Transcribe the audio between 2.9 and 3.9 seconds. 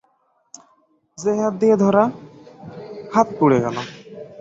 হাত পুড়ে গেল।